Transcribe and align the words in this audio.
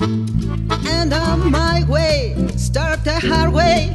And 0.00 1.12
on 1.12 1.50
my 1.50 1.84
way, 1.88 2.36
start 2.56 3.02
the 3.04 3.18
hard 3.18 3.52
way. 3.52 3.90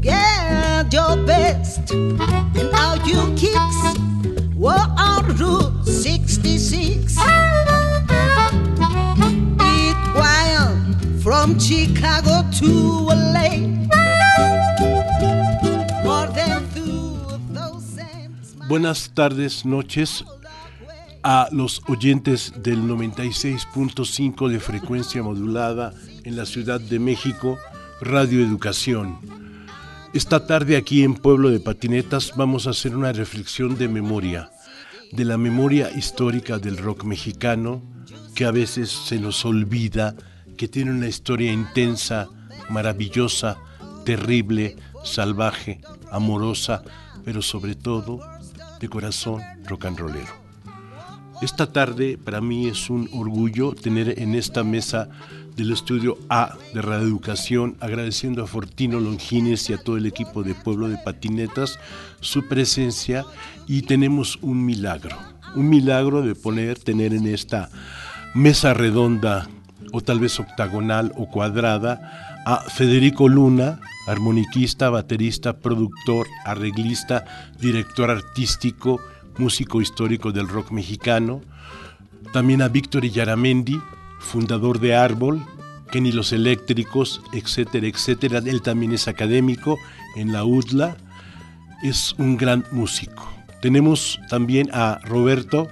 Get 0.00 0.92
your 0.92 1.16
best. 1.26 1.90
And 1.90 2.70
out 2.72 3.04
you 3.06 3.34
kicks. 3.34 3.98
War 4.54 4.78
on 4.96 5.36
Route 5.36 5.86
66. 5.86 7.18
Eat 9.68 10.00
wild 10.14 11.22
from 11.22 11.58
Chicago 11.58 12.48
to 12.58 12.70
LA. 13.10 13.58
More 16.04 16.28
than 16.28 16.66
through 16.70 17.40
those 17.50 17.98
Buenas 18.68 19.08
tardes, 19.08 19.64
noches. 19.64 20.22
A 21.22 21.48
los 21.52 21.82
oyentes 21.88 22.52
del 22.62 22.82
96.5 22.82 24.48
de 24.48 24.60
frecuencia 24.60 25.22
modulada 25.22 25.92
en 26.24 26.36
la 26.36 26.46
Ciudad 26.46 26.80
de 26.80 26.98
México, 26.98 27.58
Radio 28.00 28.44
Educación. 28.44 29.18
Esta 30.14 30.46
tarde 30.46 30.76
aquí 30.76 31.02
en 31.04 31.14
Pueblo 31.14 31.50
de 31.50 31.60
Patinetas 31.60 32.32
vamos 32.36 32.66
a 32.66 32.70
hacer 32.70 32.96
una 32.96 33.12
reflexión 33.12 33.76
de 33.76 33.88
memoria, 33.88 34.50
de 35.12 35.24
la 35.24 35.36
memoria 35.36 35.90
histórica 35.90 36.58
del 36.58 36.78
rock 36.78 37.04
mexicano, 37.04 37.82
que 38.34 38.44
a 38.44 38.50
veces 38.50 38.90
se 38.90 39.18
nos 39.18 39.44
olvida, 39.44 40.14
que 40.56 40.68
tiene 40.68 40.92
una 40.92 41.08
historia 41.08 41.52
intensa, 41.52 42.28
maravillosa, 42.70 43.58
terrible, 44.04 44.76
salvaje, 45.04 45.80
amorosa, 46.10 46.82
pero 47.24 47.42
sobre 47.42 47.74
todo 47.74 48.20
de 48.80 48.88
corazón 48.88 49.42
rock 49.66 49.86
and 49.86 49.98
rollero. 49.98 50.47
Esta 51.40 51.72
tarde 51.72 52.18
para 52.18 52.40
mí 52.40 52.66
es 52.66 52.90
un 52.90 53.08
orgullo 53.12 53.72
tener 53.72 54.18
en 54.18 54.34
esta 54.34 54.64
mesa 54.64 55.08
del 55.54 55.70
estudio 55.70 56.18
A 56.28 56.56
de 56.74 56.82
Radio 56.82 57.06
Educación, 57.06 57.76
agradeciendo 57.78 58.42
a 58.42 58.48
Fortino 58.48 58.98
Longines 58.98 59.70
y 59.70 59.72
a 59.72 59.78
todo 59.78 59.96
el 59.96 60.06
equipo 60.06 60.42
de 60.42 60.56
Pueblo 60.56 60.88
de 60.88 60.98
Patinetas 60.98 61.78
su 62.20 62.48
presencia 62.48 63.24
y 63.68 63.82
tenemos 63.82 64.40
un 64.42 64.66
milagro, 64.66 65.16
un 65.54 65.68
milagro 65.68 66.22
de 66.22 66.34
poner, 66.34 66.76
tener 66.76 67.14
en 67.14 67.28
esta 67.28 67.70
mesa 68.34 68.74
redonda 68.74 69.48
o 69.92 70.00
tal 70.00 70.18
vez 70.18 70.40
octagonal 70.40 71.12
o 71.16 71.30
cuadrada 71.30 72.40
a 72.46 72.62
Federico 72.62 73.28
Luna, 73.28 73.80
armoniquista, 74.08 74.90
baterista, 74.90 75.58
productor, 75.60 76.26
arreglista, 76.44 77.24
director 77.60 78.10
artístico, 78.10 79.00
músico 79.38 79.80
histórico 79.80 80.32
del 80.32 80.48
rock 80.48 80.70
mexicano. 80.70 81.40
También 82.32 82.62
a 82.62 82.68
Víctor 82.68 83.04
Yaramendi, 83.04 83.80
fundador 84.20 84.80
de 84.80 84.94
Árbol, 84.94 85.44
Kenny 85.90 86.12
Los 86.12 86.32
Eléctricos, 86.32 87.22
etcétera, 87.32 87.86
etcétera. 87.86 88.38
Él 88.38 88.62
también 88.62 88.92
es 88.92 89.08
académico 89.08 89.78
en 90.16 90.32
la 90.32 90.44
UDLA. 90.44 90.96
Es 91.82 92.14
un 92.18 92.36
gran 92.36 92.64
músico. 92.70 93.32
Tenemos 93.62 94.20
también 94.28 94.68
a 94.72 95.00
Roberto 95.04 95.68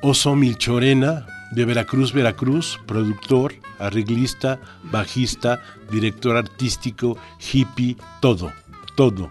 Oso 0.00 0.34
Milchorena, 0.34 1.26
de 1.52 1.64
Veracruz, 1.64 2.12
Veracruz, 2.12 2.80
productor, 2.86 3.54
arreglista, 3.78 4.58
bajista, 4.90 5.60
director 5.92 6.36
artístico, 6.36 7.16
hippie, 7.52 7.96
todo, 8.20 8.52
todo. 8.96 9.30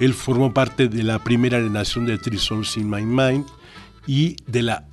Él 0.00 0.14
formó 0.14 0.52
parte 0.52 0.88
de 0.88 1.02
la 1.02 1.18
primera 1.18 1.58
generación 1.58 2.06
de 2.06 2.18
Three 2.18 2.38
Souls 2.38 2.76
in 2.76 2.90
My 2.90 3.02
Mind 3.02 3.46
y 4.06 4.36
de 4.46 4.62
la 4.62 4.84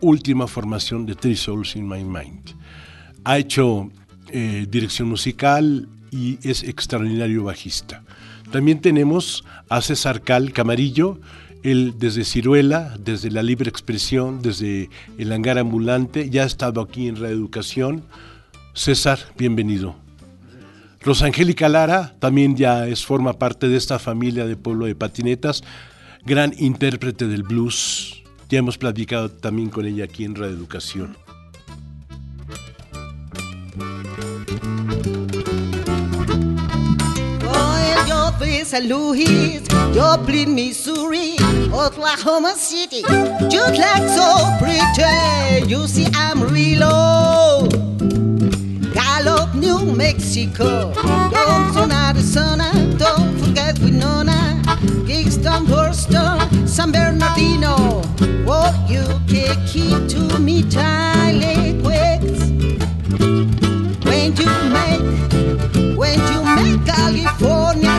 última 0.00 0.46
formación 0.46 1.06
de 1.06 1.14
Three 1.14 1.36
Souls 1.36 1.76
in 1.76 1.88
My 1.88 2.04
Mind. 2.04 2.54
Ha 3.24 3.38
hecho 3.38 3.90
eh, 4.28 4.66
dirección 4.68 5.08
musical 5.08 5.88
y 6.10 6.38
es 6.42 6.62
extraordinario 6.62 7.44
bajista. 7.44 8.02
También 8.50 8.80
tenemos 8.80 9.44
a 9.68 9.80
César 9.80 10.22
Cal 10.22 10.52
Camarillo, 10.52 11.20
él 11.64 11.94
desde 11.98 12.24
Ciruela, 12.24 12.96
desde 13.02 13.30
la 13.30 13.42
libre 13.42 13.70
expresión, 13.70 14.42
desde 14.42 14.90
el 15.18 15.32
hangar 15.32 15.58
ambulante, 15.58 16.28
ya 16.30 16.42
ha 16.42 16.46
estado 16.46 16.82
aquí 16.82 17.08
en 17.08 17.16
Reeducación. 17.16 18.04
César, 18.74 19.18
bienvenido. 19.38 20.03
Rosangélica 21.04 21.68
Lara 21.68 22.14
también 22.18 22.56
ya 22.56 22.86
es, 22.86 23.04
forma 23.04 23.34
parte 23.34 23.68
de 23.68 23.76
esta 23.76 23.98
familia 23.98 24.46
de 24.46 24.56
pueblo 24.56 24.86
de 24.86 24.94
patinetas, 24.94 25.62
gran 26.24 26.54
intérprete 26.58 27.28
del 27.28 27.42
blues. 27.42 28.22
Ya 28.48 28.58
hemos 28.58 28.78
platicado 28.78 29.30
también 29.30 29.68
con 29.68 29.84
ella 29.84 30.04
aquí 30.04 30.24
en 30.24 30.34
Reeducación. 30.34 31.16
St. 38.74 38.88
Louis, 38.88 39.62
Joplin, 39.94 40.52
Missouri, 40.52 41.36
Oklahoma 41.70 42.54
City. 42.56 43.02
Just 43.48 44.16
so 44.16 44.56
pretty, 44.58 45.68
you 45.68 45.86
see 45.86 46.08
I'm 46.14 46.42
real 46.42 46.80
low. 46.80 47.93
New 49.64 49.94
Mexico, 49.96 50.92
Johnson, 50.92 51.90
Arizona, 51.90 52.70
don't 52.98 53.38
forget 53.38 53.78
Winona, 53.78 54.60
Kingston, 55.06 55.64
Boston, 55.64 56.68
San 56.68 56.92
Bernardino. 56.92 58.02
What 58.44 58.74
you 58.90 59.06
can 59.26 59.56
keep 59.66 60.06
to 60.08 60.38
me, 60.38 60.64
Charlie 60.68 61.80
Quicks. 61.80 62.44
When 64.04 64.36
you 64.36 64.52
make, 64.76 65.96
when 65.96 66.18
you 66.30 66.40
make 66.44 66.84
California 66.84 67.93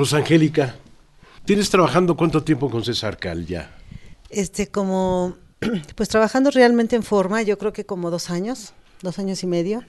Rosangélica, 0.00 0.76
¿tienes 1.44 1.68
trabajando 1.68 2.16
cuánto 2.16 2.42
tiempo 2.42 2.70
con 2.70 2.82
César 2.82 3.18
Cal 3.18 3.44
ya? 3.44 3.70
Este, 4.30 4.66
como, 4.66 5.36
pues 5.94 6.08
trabajando 6.08 6.50
realmente 6.50 6.96
en 6.96 7.02
forma, 7.02 7.42
yo 7.42 7.58
creo 7.58 7.74
que 7.74 7.84
como 7.84 8.10
dos 8.10 8.30
años, 8.30 8.72
dos 9.02 9.18
años 9.18 9.42
y 9.42 9.46
medio, 9.46 9.84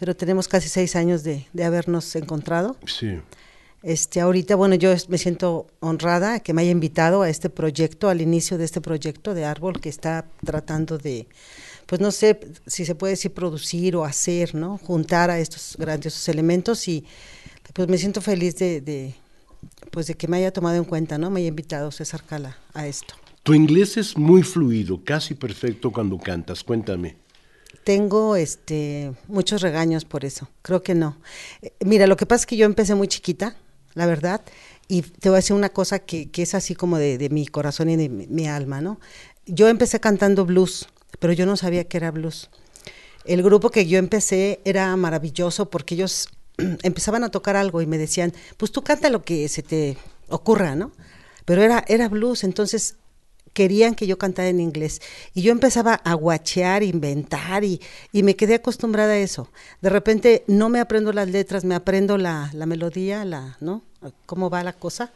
pero 0.00 0.16
tenemos 0.16 0.48
casi 0.48 0.68
seis 0.68 0.96
años 0.96 1.22
de, 1.22 1.46
de 1.52 1.62
habernos 1.62 2.16
encontrado. 2.16 2.76
Sí. 2.86 3.20
Este, 3.84 4.20
ahorita, 4.20 4.56
bueno, 4.56 4.74
yo 4.74 4.92
me 5.06 5.16
siento 5.16 5.68
honrada 5.78 6.40
que 6.40 6.52
me 6.54 6.62
haya 6.62 6.72
invitado 6.72 7.22
a 7.22 7.28
este 7.28 7.48
proyecto, 7.48 8.08
al 8.08 8.20
inicio 8.20 8.58
de 8.58 8.64
este 8.64 8.80
proyecto 8.80 9.32
de 9.32 9.44
Árbol 9.44 9.80
que 9.80 9.90
está 9.90 10.24
tratando 10.44 10.98
de, 10.98 11.28
pues 11.86 12.00
no 12.00 12.10
sé 12.10 12.40
si 12.66 12.84
se 12.84 12.96
puede 12.96 13.12
decir 13.12 13.32
producir 13.32 13.94
o 13.94 14.04
hacer, 14.04 14.56
¿no? 14.56 14.76
Juntar 14.78 15.30
a 15.30 15.38
estos 15.38 15.76
grandiosos 15.78 16.28
elementos 16.28 16.88
y 16.88 17.04
pues 17.72 17.86
me 17.86 17.96
siento 17.96 18.20
feliz 18.20 18.56
de, 18.56 18.80
de 18.80 19.14
pues 19.90 20.06
de 20.06 20.14
que 20.14 20.28
me 20.28 20.38
haya 20.38 20.52
tomado 20.52 20.76
en 20.76 20.84
cuenta, 20.84 21.18
¿no? 21.18 21.30
Me 21.30 21.40
haya 21.40 21.48
invitado 21.48 21.90
César 21.90 22.22
Cala 22.24 22.58
a 22.74 22.86
esto. 22.86 23.14
Tu 23.42 23.54
inglés 23.54 23.96
es 23.96 24.16
muy 24.16 24.42
fluido, 24.42 25.02
casi 25.04 25.34
perfecto 25.34 25.90
cuando 25.90 26.18
cantas. 26.18 26.62
Cuéntame. 26.62 27.16
Tengo 27.84 28.36
este 28.36 29.12
muchos 29.26 29.60
regaños 29.60 30.04
por 30.04 30.24
eso. 30.24 30.48
Creo 30.62 30.82
que 30.82 30.94
no. 30.94 31.16
Eh, 31.60 31.72
Mira, 31.84 32.06
lo 32.06 32.16
que 32.16 32.26
pasa 32.26 32.42
es 32.42 32.46
que 32.46 32.56
yo 32.56 32.66
empecé 32.66 32.94
muy 32.94 33.08
chiquita, 33.08 33.56
la 33.94 34.06
verdad, 34.06 34.42
y 34.88 35.02
te 35.02 35.28
voy 35.28 35.36
a 35.36 35.40
decir 35.40 35.56
una 35.56 35.70
cosa 35.70 35.98
que, 35.98 36.30
que 36.30 36.42
es 36.42 36.54
así 36.54 36.74
como 36.74 36.98
de, 36.98 37.18
de 37.18 37.28
mi 37.30 37.46
corazón 37.46 37.90
y 37.90 37.96
de 37.96 38.08
mi, 38.08 38.26
mi 38.28 38.46
alma, 38.46 38.80
¿no? 38.80 39.00
Yo 39.46 39.68
empecé 39.68 39.98
cantando 39.98 40.46
blues, 40.46 40.86
pero 41.18 41.32
yo 41.32 41.44
no 41.44 41.56
sabía 41.56 41.84
que 41.84 41.96
era 41.96 42.12
blues. 42.12 42.48
El 43.24 43.42
grupo 43.42 43.70
que 43.70 43.86
yo 43.86 43.98
empecé 43.98 44.60
era 44.64 44.94
maravilloso 44.96 45.70
porque 45.70 45.94
ellos 45.94 46.28
empezaban 46.82 47.24
a 47.24 47.30
tocar 47.30 47.56
algo 47.56 47.82
y 47.82 47.86
me 47.86 47.98
decían, 47.98 48.32
pues 48.56 48.72
tú 48.72 48.82
canta 48.82 49.10
lo 49.10 49.24
que 49.24 49.48
se 49.48 49.62
te 49.62 49.96
ocurra, 50.28 50.74
¿no? 50.74 50.92
Pero 51.44 51.62
era, 51.62 51.84
era 51.88 52.08
blues, 52.08 52.44
entonces 52.44 52.96
querían 53.52 53.94
que 53.94 54.06
yo 54.06 54.18
cantara 54.18 54.48
en 54.48 54.60
inglés. 54.60 55.00
Y 55.34 55.42
yo 55.42 55.52
empezaba 55.52 55.94
a 55.94 56.14
guachear, 56.14 56.82
inventar 56.82 57.64
y, 57.64 57.80
y 58.12 58.22
me 58.22 58.36
quedé 58.36 58.54
acostumbrada 58.54 59.12
a 59.12 59.18
eso. 59.18 59.48
De 59.80 59.90
repente 59.90 60.44
no 60.46 60.68
me 60.68 60.80
aprendo 60.80 61.12
las 61.12 61.28
letras, 61.28 61.64
me 61.64 61.74
aprendo 61.74 62.18
la, 62.18 62.50
la 62.54 62.66
melodía, 62.66 63.24
la, 63.24 63.56
¿no? 63.60 63.82
Cómo 64.26 64.50
va 64.50 64.62
la 64.62 64.72
cosa. 64.72 65.12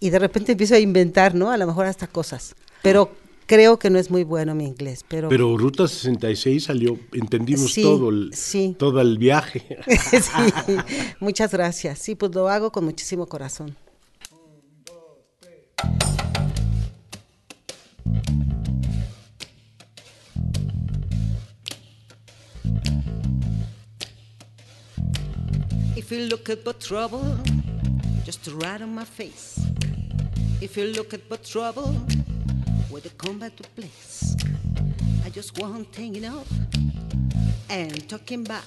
Y 0.00 0.10
de 0.10 0.18
repente 0.18 0.52
empiezo 0.52 0.74
a 0.74 0.78
inventar, 0.78 1.34
¿no? 1.34 1.50
A 1.50 1.56
lo 1.56 1.66
mejor 1.66 1.86
hasta 1.86 2.06
cosas. 2.06 2.54
Pero 2.82 3.10
creo 3.46 3.78
que 3.78 3.90
no 3.90 3.98
es 3.98 4.10
muy 4.10 4.24
bueno 4.24 4.54
mi 4.54 4.64
inglés. 4.66 5.04
Pero, 5.08 5.28
Pero 5.28 5.56
Ruta 5.56 5.88
66 5.88 6.64
salió, 6.64 6.98
entendimos 7.12 7.72
Sí, 7.72 7.82
todo, 7.82 8.10
el, 8.10 8.30
sí. 8.34 8.76
todo 8.78 9.00
el 9.00 9.18
viaje. 9.18 9.78
sí, 10.10 10.76
muchas 11.20 11.52
gracias. 11.52 11.98
Sí, 11.98 12.14
pues 12.14 12.34
lo 12.34 12.48
hago 12.48 12.70
con 12.72 12.84
muchísimo 12.84 13.26
corazón. 13.26 13.76
If 25.96 26.10
you 26.12 26.18
look 26.28 26.50
at 26.50 26.62
but 26.64 26.80
trouble, 26.80 27.24
just 28.24 28.46
right 28.62 28.80
on 28.80 28.94
my 28.94 29.04
face. 29.04 29.58
If 30.60 30.76
you 30.76 30.84
look 30.84 31.14
at 31.14 31.28
but 31.28 31.44
trouble, 31.44 31.94
where 32.96 33.02
the 33.02 33.10
combat 33.18 33.54
took 33.54 33.74
place. 33.74 34.34
I 35.22 35.28
just 35.28 35.58
want 35.58 35.94
hanging 35.94 36.24
up 36.24 36.46
and 37.68 38.08
talking 38.08 38.42
back. 38.42 38.64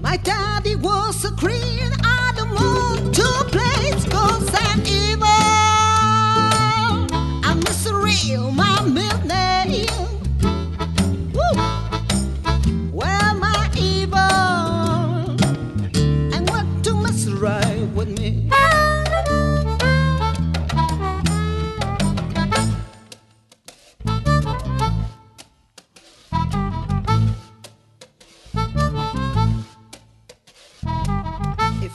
My 0.00 0.16
daddy 0.16 0.76
was 0.76 1.26
a 1.26 1.32
green, 1.32 1.92
I 2.02 2.32
don't 2.34 2.54
want 2.54 3.14
to 3.16 3.30
place 3.52 4.06
cause 4.08 4.48
I'm 4.54 4.80
evil. 4.86 5.26
I'm 7.44 7.58
misery, 7.58 8.38
my 8.54 8.82
middle 8.86 9.26
name. 9.26 10.09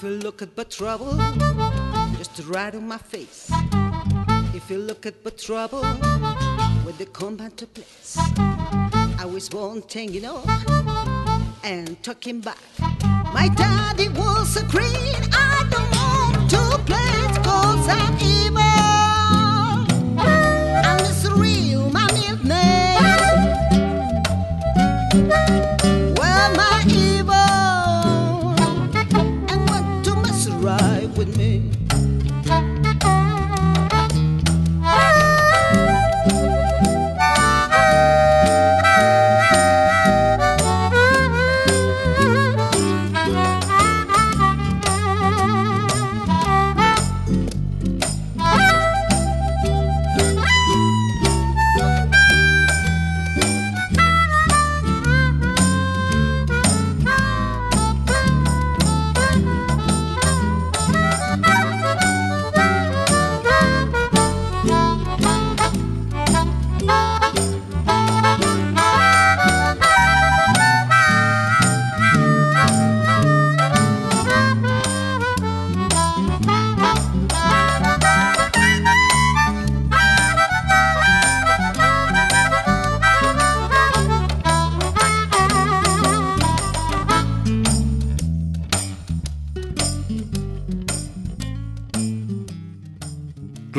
You 0.05 0.11
look 0.11 0.41
at 0.43 0.55
but 0.55 0.69
trouble, 0.69 1.17
just 2.17 2.39
right 2.47 2.75
on 2.75 2.87
my 2.87 2.97
face. 2.97 3.49
If 4.53 4.69
you 4.69 4.77
look 4.77 5.07
at 5.07 5.23
but 5.23 5.37
trouble, 5.39 5.83
when 6.83 6.95
they 6.97 7.05
come 7.05 7.35
back 7.35 7.55
to 7.55 7.65
place, 7.65 8.15
I 9.17 9.25
was 9.25 9.49
born 9.49 9.81
hanging 9.91 10.25
up 10.25 10.45
and 11.63 12.01
talking 12.03 12.39
back. 12.39 12.59
My 13.33 13.49
daddy 13.55 14.09
was 14.09 14.57
a 14.57 14.63
green, 14.65 15.15
I 15.33 15.65
don't 15.71 15.91
want 15.99 16.49
to 16.51 16.77
play 16.85 17.25
cause 17.43 17.87
I'm 17.89 18.15
evil. 18.19 18.61
I'm 20.87 20.99
just 20.99 21.25
real, 21.31 21.89
my 21.89 22.05
name. 22.43 23.15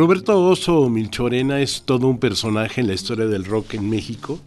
Roberto 0.06 0.40
Oso 0.40 0.88
Milchorena 0.88 1.60
es 1.60 1.82
todo 1.84 2.06
un 2.06 2.20
personaje 2.20 2.80
en 2.80 2.86
la 2.86 2.94
historia 2.94 3.26
del 3.26 3.44
rock 3.44 3.74
en 3.74 3.90
México. 3.90 4.38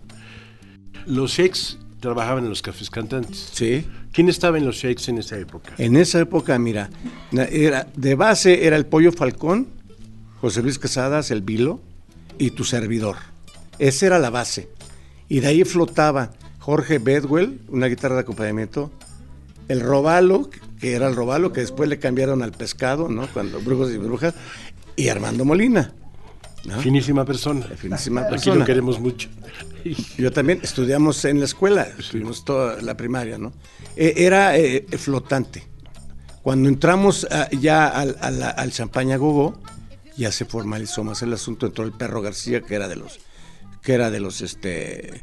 Los 1.05 1.31
Shakes 1.31 1.77
trabajaban 2.00 2.45
en 2.45 2.50
los 2.50 2.62
cafés 2.62 2.89
cantantes. 2.89 3.50
Sí. 3.51 3.86
¿Quién 4.13 4.29
estaba 4.29 4.57
en 4.57 4.63
los 4.65 4.77
Shakes 4.77 5.12
en 5.12 5.17
esa 5.17 5.38
época? 5.38 5.74
En 5.77 5.98
esa 5.98 6.22
época, 6.22 6.57
mira, 6.60 6.89
era, 7.34 7.89
de 7.93 8.15
base 8.15 8.67
era 8.67 8.77
el 8.77 8.86
Pollo 8.86 9.12
Falcón, 9.12 9.67
José 10.39 10.63
Luis 10.63 10.79
Casadas, 10.79 11.29
el 11.29 11.41
Vilo 11.41 11.81
y 12.38 12.51
tu 12.51 12.63
servidor. 12.63 13.17
Esa 13.79 14.05
era 14.05 14.17
la 14.17 14.29
base. 14.29 14.69
Y 15.27 15.41
de 15.41 15.48
ahí 15.48 15.65
flotaba 15.65 16.31
Jorge 16.60 17.00
Bedwell, 17.00 17.60
una 17.67 17.88
guitarra 17.88 18.15
de 18.15 18.22
acompañamiento, 18.22 18.91
el 19.67 19.81
Robalo, 19.81 20.50
que 20.79 20.93
era 20.93 21.10
el 21.10 21.17
Robalo, 21.17 21.51
que 21.51 21.60
después 21.60 21.89
le 21.89 22.00
cambiaron 22.00 22.43
al 22.43 22.53
pescado, 22.53 23.10
¿no? 23.10 23.27
Cuando 23.27 23.60
Brujos 23.60 23.91
y 23.91 23.98
Brujas, 23.98 24.34
y 25.00 25.08
Armando 25.08 25.46
Molina. 25.46 25.94
¿no? 26.65 26.79
Finísima 26.82 27.24
persona. 27.24 27.65
Finísima 27.77 28.22
Aquí 28.22 28.32
persona. 28.32 28.56
lo 28.58 28.65
queremos 28.65 29.00
mucho. 29.00 29.29
Yo 30.18 30.32
también 30.32 30.60
estudiamos 30.62 31.24
en 31.24 31.39
la 31.39 31.46
escuela, 31.46 31.88
estuvimos 31.98 32.44
toda 32.44 32.82
la 32.82 32.98
primaria, 32.98 33.38
¿no? 33.38 33.53
Eh, 33.96 34.13
era 34.18 34.58
eh, 34.58 34.86
flotante. 34.98 35.63
Cuando 36.41 36.68
entramos 36.68 37.25
ah, 37.32 37.48
ya 37.51 37.88
al, 37.88 38.72
Champaña 38.72 39.15
Gogo, 39.15 39.62
ya 40.18 40.34
se 40.34 40.44
formalizó 40.44 41.06
más 41.06 41.22
el 41.22 41.32
asunto, 41.32 41.68
entró 41.68 41.86
el 41.86 41.94
perro 41.94 42.22
García, 42.22 42.60
que 42.60 42.75
era 42.75 42.89
de 42.89 42.98
los, 42.98 43.22
que 43.82 43.94
era 43.94 44.12
de 44.12 44.20
los 44.20 44.41
este, 44.41 45.22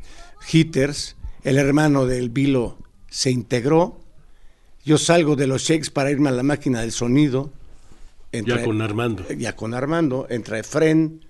hitters, 0.51 1.17
el 1.45 1.59
hermano 1.59 2.07
del 2.07 2.31
Vilo 2.31 2.79
se 3.11 3.31
integró, 3.31 4.01
yo 4.87 4.97
salgo 4.97 5.37
de 5.37 5.47
los 5.47 5.63
shakes 5.63 5.91
para 5.91 6.11
irme 6.11 6.31
a 6.31 6.33
la 6.33 6.43
máquina 6.43 6.81
del 6.81 6.93
sonido. 6.93 7.53
Ya 8.45 8.63
con 8.65 8.83
Armando. 8.83 9.25
Ya 9.37 9.55
con 9.57 9.75
Armando, 9.75 10.27
entra 10.29 10.59
Efren, 10.59 11.25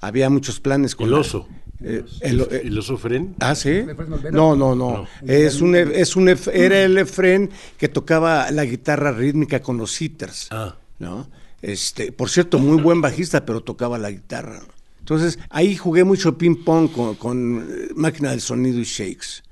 había 0.00 0.30
muchos 0.30 0.60
planes 0.60 0.94
con 0.94 1.06
El 1.06 1.12
la- 1.12 1.18
oso. 1.18 1.48
eh, 1.82 2.04
el, 2.20 2.40
eh, 2.40 2.62
¿El 2.64 2.78
oso 2.78 2.96
Fren? 2.96 3.34
Ah, 3.40 3.54
sí. 3.54 3.84
No, 4.32 4.56
no, 4.56 4.74
no. 4.74 5.06
Es 5.26 5.60
un, 5.60 5.74
es 5.76 6.16
un, 6.16 6.28
era 6.28 6.82
el 6.82 6.96
Efren 6.98 7.50
que 7.76 7.88
tocaba 7.88 8.50
la 8.50 8.64
guitarra 8.64 9.12
rítmica 9.12 9.60
con 9.60 9.76
los 9.78 10.00
hitters. 10.00 10.48
Ah. 10.50 10.74
¿no? 10.98 11.28
Este, 11.62 12.12
por 12.12 12.28
cierto, 12.30 12.58
muy 12.58 12.80
buen 12.82 13.00
bajista, 13.00 13.44
pero 13.44 13.60
tocaba 13.60 13.98
la 13.98 14.10
guitarra. 14.10 14.60
Entonces, 15.00 15.38
ahí 15.50 15.74
jugué 15.76 16.04
mucho 16.04 16.36
ping-pong 16.36 16.90
con, 16.92 17.14
con, 17.14 17.66
eh, 17.70 17.88
máquina 17.94 18.30
del 18.30 18.40
sonido 18.40 18.78
y 18.78 18.84
shakes. 18.84 19.42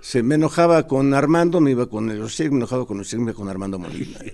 Se 0.00 0.22
me 0.22 0.34
enojaba 0.36 0.86
con 0.86 1.14
Armando, 1.14 1.60
me 1.60 1.70
iba 1.72 1.86
con 1.88 2.06
los 2.18 2.32
shakes, 2.32 2.50
me 2.50 2.58
enojaba 2.58 2.86
con 2.86 2.98
los 2.98 3.06
shakes, 3.08 3.24
me 3.24 3.30
iba 3.30 3.36
con 3.36 3.48
Armando 3.48 3.78
Molina. 3.78 4.18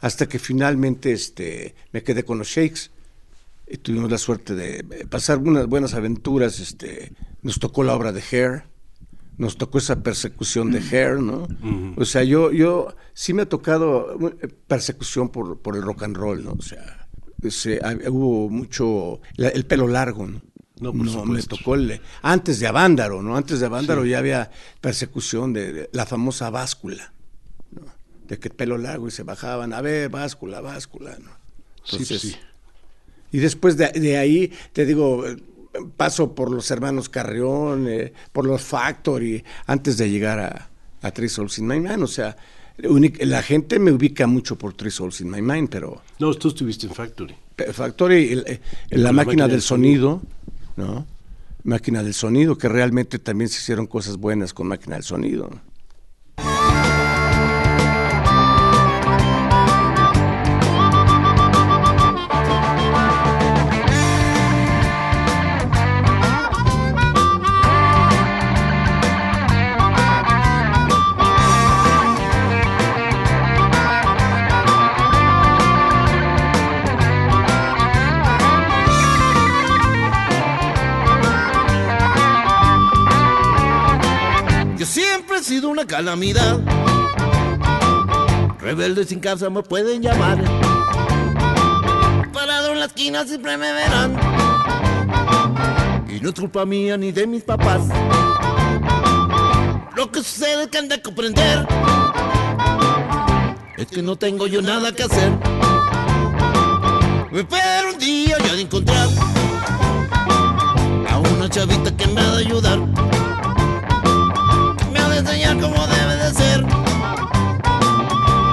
Hasta 0.00 0.28
que 0.28 0.38
finalmente 0.38 1.12
este, 1.12 1.74
me 1.92 2.02
quedé 2.02 2.24
con 2.24 2.38
los 2.38 2.48
shakes. 2.48 2.90
eh, 3.66 3.76
tuvimos 3.78 4.10
la 4.10 4.18
suerte 4.18 4.54
de 4.54 4.78
eh, 4.78 5.06
pasar 5.08 5.38
unas 5.38 5.66
buenas 5.66 5.94
aventuras. 5.94 6.60
Este, 6.60 7.12
nos 7.42 7.58
tocó 7.58 7.82
la 7.84 7.94
obra 7.94 8.12
de 8.12 8.22
Hair, 8.30 8.64
nos 9.36 9.56
tocó 9.56 9.78
esa 9.78 10.02
persecución 10.02 10.70
de 10.70 10.80
Hair, 10.80 11.20
¿no? 11.20 11.48
O 11.96 12.04
sea, 12.04 12.22
yo, 12.22 12.52
yo 12.52 12.94
sí 13.14 13.32
me 13.32 13.42
ha 13.42 13.48
tocado 13.48 14.16
eh, 14.42 14.48
persecución 14.66 15.30
por, 15.30 15.60
por 15.60 15.76
el 15.76 15.82
rock 15.82 16.02
and 16.02 16.16
roll, 16.16 16.44
¿no? 16.44 16.52
O 16.52 16.62
sea, 16.62 17.08
hubo 18.10 18.50
mucho, 18.50 19.20
el 19.36 19.64
pelo 19.64 19.88
largo, 19.88 20.26
¿no? 20.26 20.42
No, 20.80 20.92
me 21.26 21.42
tocó 21.42 21.74
el, 21.74 22.00
antes 22.22 22.58
de 22.58 22.66
Avándaro, 22.66 23.22
¿no? 23.22 23.36
Antes 23.36 23.60
de 23.60 23.66
Avándaro 23.66 24.06
ya 24.06 24.18
había 24.18 24.50
persecución 24.80 25.52
de, 25.52 25.90
la 25.92 26.06
famosa 26.06 26.48
báscula, 26.48 27.12
¿no? 27.12 27.19
De 28.30 28.38
que 28.38 28.48
el 28.48 28.54
pelo 28.54 28.78
largo 28.78 29.08
y 29.08 29.10
se 29.10 29.24
bajaban, 29.24 29.74
a 29.74 29.82
ver, 29.82 30.08
báscula, 30.08 30.62
báscula, 30.62 31.18
¿no? 31.18 31.30
Entonces, 31.84 32.20
sí, 32.20 32.36
y 33.32 33.38
después 33.38 33.76
de, 33.76 34.16
ahí, 34.16 34.52
te 34.72 34.84
digo, 34.84 35.24
paso 35.96 36.34
por 36.34 36.50
los 36.50 36.70
hermanos 36.70 37.08
Carrión, 37.08 37.86
eh, 37.88 38.12
por 38.32 38.46
los 38.46 38.62
Factory, 38.62 39.44
antes 39.66 39.96
de 39.98 40.10
llegar 40.10 40.40
a, 40.40 40.70
a 41.02 41.10
Three 41.12 41.28
Souls 41.28 41.58
in 41.58 41.66
My 41.66 41.78
Mind. 41.78 42.02
O 42.02 42.08
sea, 42.08 42.36
la 42.76 43.42
gente 43.42 43.78
me 43.78 43.92
ubica 43.92 44.26
mucho 44.26 44.56
por 44.56 44.74
Three 44.74 44.90
Souls 44.90 45.20
in 45.20 45.30
My 45.30 45.42
Mind, 45.42 45.68
pero... 45.70 46.02
No, 46.18 46.34
tú 46.34 46.48
estuviste 46.48 46.86
en 46.86 46.94
Factory. 46.94 47.34
Factory, 47.72 48.42
eh, 48.46 48.60
la, 48.90 49.12
máquina, 49.12 49.46
del 49.46 49.62
sonido, 49.62 50.22
¿no? 50.76 51.06
Máquina 51.62 52.02
del 52.02 52.14
sonido, 52.14 52.56
que 52.56 52.68
realmente 52.68 53.18
también 53.18 53.48
se 53.48 53.58
hicieron 53.58 53.86
cosas 53.86 54.16
buenas 54.16 54.54
con 54.54 54.66
máquina 54.66 54.96
del 54.96 55.04
sonido. 55.04 55.50
Sido 85.50 85.68
una 85.68 85.84
calamidad. 85.84 86.60
Rebelde 88.60 89.04
sin 89.04 89.18
casa 89.18 89.50
me 89.50 89.64
pueden 89.64 90.00
llamar. 90.00 90.38
Parado 92.32 92.70
en 92.70 92.78
la 92.78 92.86
esquina 92.86 93.24
siempre 93.24 93.56
me 93.56 93.72
verán. 93.72 94.16
Y 96.08 96.20
no 96.20 96.28
es 96.28 96.36
culpa 96.36 96.64
mía 96.64 96.96
ni 96.96 97.10
de 97.10 97.26
mis 97.26 97.42
papás. 97.42 97.82
Lo 99.96 100.12
que 100.12 100.20
sucede 100.22 100.62
es 100.62 100.68
que 100.68 100.78
han 100.78 100.86
de 100.86 101.02
comprender. 101.02 101.66
Es 103.76 103.88
que 103.88 104.02
no 104.02 104.14
tengo 104.14 104.46
yo 104.46 104.62
nada 104.62 104.92
que 104.92 105.02
hacer. 105.02 105.32
Pero 107.32 107.92
un 107.92 107.98
día 107.98 108.38
ya 108.38 108.54
de 108.54 108.60
encontrar 108.60 109.08
a 111.10 111.18
una 111.18 111.50
chavita 111.50 111.96
que 111.96 112.06
me 112.06 112.20
ha 112.20 112.36
de 112.36 112.46
ayudar 112.46 113.09
enseñar 115.40 115.60
cómo 115.60 115.86
debe 115.86 116.16
de 116.16 116.34
ser. 116.34 116.60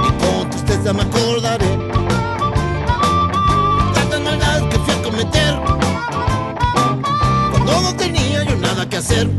Y 0.07 0.23
con 0.23 0.49
tristeza 0.49 0.93
me 0.93 1.01
acordaré. 1.01 1.77
Tantas 3.93 4.21
maldades 4.21 4.63
que 4.69 4.79
fui 4.79 4.93
a 4.93 5.03
cometer. 5.03 5.59
Cuando 7.51 7.81
no 7.81 7.95
tenía 7.95 8.43
yo 8.43 8.55
nada 8.57 8.87
que 8.87 8.97
hacer. 8.97 9.29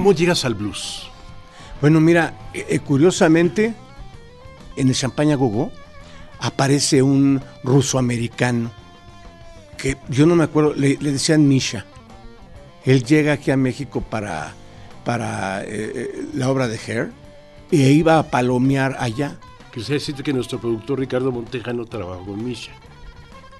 ¿Cómo 0.00 0.14
llegas 0.14 0.46
al 0.46 0.54
blues? 0.54 1.10
Bueno, 1.82 2.00
mira, 2.00 2.32
eh, 2.54 2.64
eh, 2.70 2.78
curiosamente, 2.78 3.74
en 4.74 4.88
el 4.88 4.94
Champaña 4.94 5.36
Gogo 5.36 5.70
aparece 6.38 7.02
un 7.02 7.38
ruso 7.62 7.98
americano 7.98 8.70
que 9.76 9.98
yo 10.08 10.24
no 10.24 10.36
me 10.36 10.44
acuerdo, 10.44 10.72
le, 10.72 10.96
decían 10.96 11.46
Misha. 11.46 11.84
Él 12.86 13.04
llega 13.04 13.34
aquí 13.34 13.50
a 13.50 13.58
México 13.58 14.00
para, 14.00 14.54
para 15.04 15.64
eh, 15.66 16.24
la 16.32 16.48
obra 16.48 16.66
de 16.66 16.78
Hair 16.78 17.12
y 17.70 17.82
iba 17.82 18.18
a 18.18 18.22
palomear 18.22 18.96
allá. 19.00 19.36
Quisiera 19.70 19.98
decirte 19.98 20.22
que 20.22 20.32
nuestro 20.32 20.58
productor 20.58 20.98
Ricardo 20.98 21.30
Montejano 21.30 21.84
trabajó 21.84 22.24
con 22.24 22.42
Misha 22.42 22.72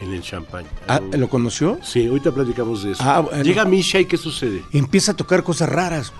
en 0.00 0.14
el 0.14 0.22
champán. 0.22 0.64
Ah, 0.88 1.02
¿Lo 1.12 1.28
conoció? 1.28 1.78
Sí, 1.82 2.06
ahorita 2.06 2.32
platicamos 2.32 2.82
de 2.82 2.92
eso. 2.92 3.02
Ah, 3.04 3.28
Llega 3.42 3.66
Misha 3.66 4.00
y 4.00 4.06
¿qué 4.06 4.16
sucede? 4.16 4.62
Empieza 4.72 5.12
a 5.12 5.14
tocar 5.14 5.42
cosas 5.42 5.68
raras. 5.68 6.14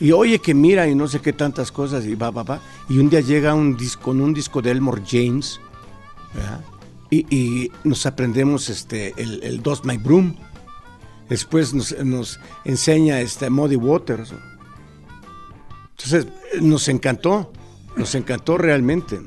Y 0.00 0.12
oye 0.12 0.38
que 0.38 0.54
mira 0.54 0.88
y 0.88 0.94
no 0.94 1.08
sé 1.08 1.20
qué 1.20 1.32
tantas 1.32 1.70
cosas 1.72 2.04
y 2.04 2.14
va, 2.14 2.30
va, 2.30 2.42
va. 2.42 2.60
Y 2.88 2.98
un 2.98 3.10
día 3.10 3.20
llega 3.20 3.54
un 3.54 3.76
disco, 3.76 4.02
con 4.02 4.20
un 4.20 4.32
disco 4.34 4.62
de 4.62 4.70
Elmore 4.70 5.02
James 5.06 5.60
y, 7.10 7.70
nos 7.84 8.06
aprendemos 8.06 8.68
este, 8.68 9.14
el, 9.16 9.42
el 9.42 9.62
Dust 9.62 9.84
My 9.84 9.96
Broom. 9.96 10.36
Después 11.28 11.74
nos, 11.74 12.40
enseña 12.64 13.20
este 13.20 13.50
Muddy 13.50 13.76
Waters. 13.76 14.32
Entonces 15.90 16.26
nos 16.60 16.88
encantó, 16.88 17.52
nos 17.96 18.14
encantó 18.14 18.58
realmente. 18.58 19.20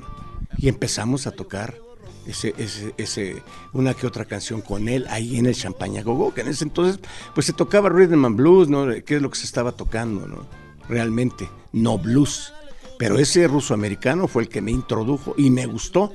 Y 0.58 0.70
empezamos 0.70 1.28
a 1.28 1.32
tocar 1.32 1.83
ese, 2.28 2.54
ese, 2.58 2.94
ese, 2.98 3.44
una 3.74 3.94
que 3.94 4.08
otra 4.08 4.26
canción 4.26 4.62
con 4.62 4.88
él 4.88 5.06
ahí 5.10 5.38
en 5.38 5.46
el 5.46 5.56
Champaña 5.56 6.04
Gogo, 6.04 6.34
que 6.34 6.42
en 6.42 6.48
ese 6.48 6.64
entonces 6.64 7.00
pues 7.34 7.46
se 7.46 7.54
tocaba 7.54 7.90
rhythm 7.90 8.26
and 8.26 8.38
blues, 8.38 8.70
¿no? 8.70 8.88
¿Qué 9.06 9.16
es 9.16 9.22
lo 9.22 9.30
que 9.30 9.38
se 9.38 9.46
estaba 9.46 9.74
tocando, 9.74 10.28
¿no? 10.28 10.46
Realmente, 10.88 11.50
no 11.72 11.98
blues. 11.98 12.54
Pero 12.98 13.18
ese 13.18 13.48
ruso 13.48 13.74
americano 13.74 14.28
fue 14.28 14.44
el 14.44 14.50
que 14.50 14.62
me 14.62 14.72
introdujo 14.72 15.36
y 15.38 15.50
me 15.50 15.66
gustó. 15.66 16.14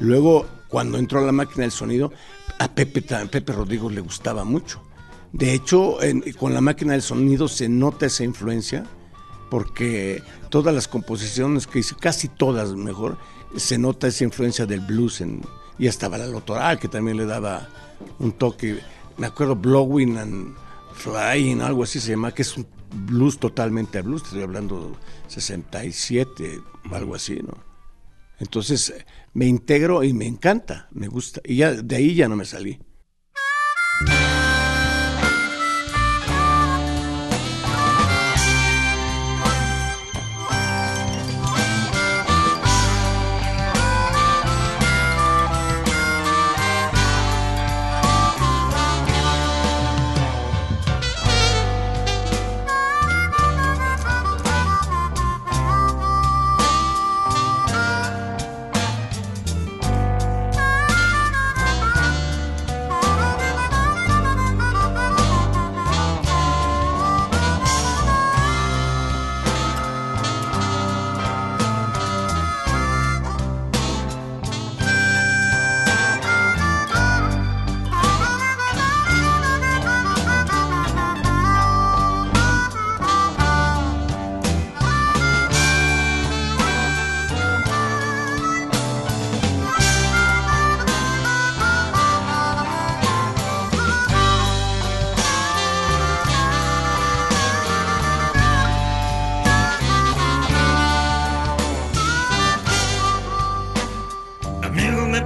Luego, 0.00 0.46
cuando 0.68 0.98
entró 0.98 1.18
a 1.18 1.22
la 1.22 1.32
máquina 1.32 1.62
del 1.62 1.72
sonido, 1.72 2.12
a 2.58 2.68
Pepe, 2.68 3.02
Pepe 3.02 3.52
Rodrigo 3.52 3.90
le 3.90 4.00
gustaba 4.00 4.44
mucho. 4.44 4.80
De 5.32 5.54
hecho, 5.54 5.98
con 6.38 6.54
la 6.54 6.60
máquina 6.60 6.92
del 6.92 7.02
sonido 7.02 7.48
se 7.48 7.68
nota 7.68 8.06
esa 8.06 8.24
influencia, 8.24 8.84
porque 9.50 10.22
todas 10.50 10.74
las 10.74 10.88
composiciones 10.88 11.66
que 11.66 11.80
hice, 11.80 11.94
casi 11.98 12.28
todas 12.28 12.74
mejor, 12.74 13.18
se 13.56 13.78
nota 13.78 14.08
esa 14.08 14.24
influencia 14.24 14.66
del 14.66 14.80
blues 14.80 15.20
en, 15.20 15.42
y 15.78 15.86
estaba 15.86 16.18
la 16.18 16.26
Lotoral 16.26 16.78
que 16.78 16.88
también 16.88 17.16
le 17.16 17.26
daba 17.26 17.68
un 18.18 18.32
toque, 18.32 18.80
me 19.16 19.26
acuerdo 19.26 19.56
Blowing 19.56 20.18
and 20.18 20.56
Flying, 20.94 21.60
algo 21.60 21.84
así 21.84 22.00
se 22.00 22.10
llama, 22.10 22.32
que 22.32 22.42
es 22.42 22.56
un 22.56 22.66
blues 22.94 23.38
totalmente 23.38 23.98
a 23.98 24.02
blues, 24.02 24.22
estoy 24.22 24.42
hablando 24.42 24.96
67, 25.28 26.60
algo 26.90 27.14
así, 27.14 27.40
¿no? 27.42 27.56
Entonces 28.38 28.92
me 29.34 29.46
integro 29.46 30.02
y 30.02 30.12
me 30.12 30.26
encanta, 30.26 30.88
me 30.92 31.08
gusta, 31.08 31.40
y 31.44 31.56
ya 31.56 31.72
de 31.72 31.96
ahí 31.96 32.14
ya 32.14 32.28
no 32.28 32.36
me 32.36 32.44
salí. 32.44 32.80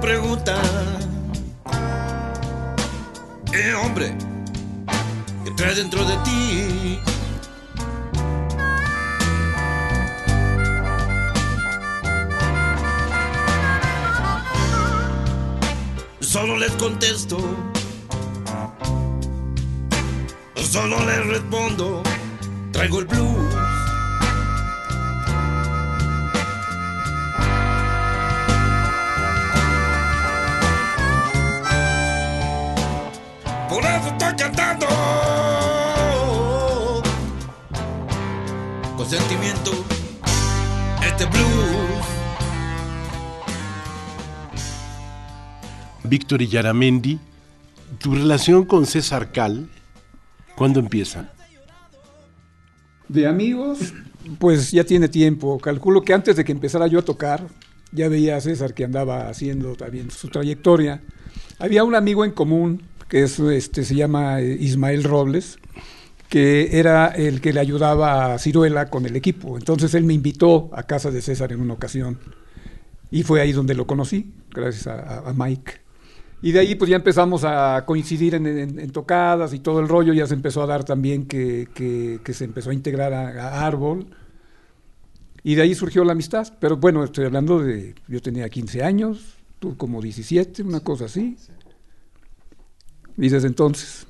pregunta. 0.07 0.55
Eh, 3.51 3.73
hombre, 3.73 4.15
¿qué 5.43 5.51
traes 5.51 5.75
dentro 5.75 6.05
de 6.05 6.15
ti? 6.23 6.99
Solo 16.21 16.55
les 16.57 16.71
contesto, 16.83 17.37
solo 20.55 21.05
les 21.05 21.27
respondo, 21.27 22.01
traigo 22.71 22.99
el 22.99 23.07
blue. 23.07 23.66
Eso 33.97 34.09
estoy 34.09 34.35
cantando. 34.35 34.85
Con 38.95 39.09
sentimiento. 39.09 39.71
Este 41.05 41.25
blues. 41.25 42.05
Víctor 46.03 46.41
Yaramendi, 46.41 47.19
tu 47.97 48.15
relación 48.15 48.65
con 48.65 48.85
César 48.85 49.31
Cal, 49.31 49.69
¿cuándo 50.55 50.79
empieza? 50.79 51.33
De 53.09 53.27
amigos, 53.27 53.93
pues 54.39 54.71
ya 54.71 54.83
tiene 54.85 55.09
tiempo. 55.09 55.57
Calculo 55.59 56.03
que 56.03 56.13
antes 56.13 56.35
de 56.35 56.45
que 56.45 56.53
empezara 56.53 56.87
yo 56.87 56.99
a 56.99 57.01
tocar, 57.01 57.47
ya 57.91 58.07
veía 58.07 58.37
a 58.37 58.41
César 58.41 58.73
que 58.73 58.85
andaba 58.85 59.27
haciendo 59.27 59.75
también 59.75 60.09
su 60.11 60.29
trayectoria. 60.29 61.01
Había 61.59 61.83
un 61.83 61.95
amigo 61.95 62.23
en 62.23 62.31
común 62.31 62.83
que 63.07 63.23
es, 63.23 63.39
este, 63.39 63.83
se 63.83 63.95
llama 63.95 64.41
eh, 64.41 64.57
Ismael 64.59 65.03
Robles, 65.03 65.59
que 66.29 66.79
era 66.79 67.07
el 67.07 67.41
que 67.41 67.53
le 67.53 67.59
ayudaba 67.59 68.33
a 68.33 68.39
Ciruela 68.39 68.89
con 68.89 69.05
el 69.05 69.15
equipo. 69.15 69.57
Entonces 69.57 69.93
él 69.93 70.03
me 70.03 70.13
invitó 70.13 70.69
a 70.73 70.83
casa 70.83 71.11
de 71.11 71.21
César 71.21 71.51
en 71.51 71.61
una 71.61 71.73
ocasión 71.73 72.19
y 73.09 73.23
fue 73.23 73.41
ahí 73.41 73.51
donde 73.51 73.73
lo 73.73 73.87
conocí, 73.87 74.33
gracias 74.51 74.87
a, 74.87 75.33
Mike. 75.35 75.73
Y 76.41 76.51
de 76.51 76.59
ahí 76.59 76.75
pues 76.75 76.89
ya 76.89 76.97
empezamos 76.97 77.43
a 77.43 77.83
coincidir 77.85 78.35
en, 78.35 78.91
tocadas 78.91 79.53
y 79.53 79.59
todo 79.59 79.79
el 79.79 79.87
rollo, 79.87 80.13
ya 80.13 80.27
se 80.27 80.33
empezó 80.33 80.61
a 80.61 80.67
dar 80.67 80.83
también 80.83 81.25
que, 81.25 81.67
que, 81.73 82.33
se 82.33 82.43
empezó 82.43 82.69
a 82.69 82.73
integrar 82.73 83.13
a, 83.13 83.65
Árbol. 83.65 84.07
Y 85.43 85.55
de 85.55 85.61
ahí 85.61 85.75
surgió 85.75 86.03
la 86.03 86.11
amistad. 86.11 86.53
Pero 86.59 86.75
bueno, 86.75 87.03
estoy 87.03 87.25
hablando 87.25 87.59
de, 87.59 87.95
yo 88.07 88.21
tenía 88.21 88.49
15 88.49 88.83
años, 88.83 89.37
tú 89.59 89.77
como 89.77 90.01
17, 90.01 90.61
una 90.63 90.81
cosa 90.81 91.05
así. 91.05 91.37
Y 93.17 93.29
desde 93.29 93.47
entonces 93.47 94.05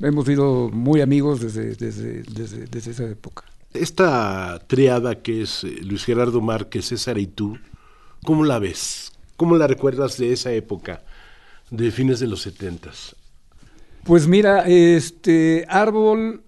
hemos 0.00 0.26
sido 0.26 0.68
muy 0.70 1.00
amigos 1.00 1.40
desde, 1.40 1.74
desde, 1.74 2.22
desde, 2.24 2.66
desde 2.66 2.90
esa 2.90 3.04
época. 3.04 3.44
Esta 3.72 4.62
triada 4.66 5.22
que 5.22 5.42
es 5.42 5.64
eh, 5.64 5.80
Luis 5.82 6.04
Gerardo 6.04 6.40
Márquez, 6.40 6.86
César 6.86 7.18
y 7.18 7.26
tú, 7.26 7.58
¿cómo 8.24 8.44
la 8.44 8.58
ves? 8.58 9.12
¿Cómo 9.36 9.56
la 9.56 9.66
recuerdas 9.66 10.16
de 10.18 10.32
esa 10.32 10.52
época? 10.52 11.02
de 11.70 11.90
fines 11.90 12.20
de 12.20 12.26
los 12.26 12.42
setentas? 12.42 13.16
Pues 14.04 14.26
mira, 14.26 14.66
este 14.66 15.64
Árbol 15.68 16.42